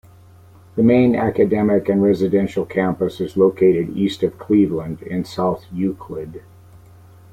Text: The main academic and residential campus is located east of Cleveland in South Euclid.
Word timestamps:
The 0.77 0.81
main 0.81 1.15
academic 1.15 1.87
and 1.87 2.01
residential 2.01 2.65
campus 2.65 3.21
is 3.21 3.37
located 3.37 3.95
east 3.95 4.23
of 4.23 4.39
Cleveland 4.39 5.03
in 5.03 5.25
South 5.25 5.65
Euclid. 5.71 6.41